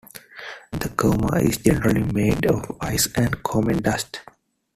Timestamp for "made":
2.11-2.47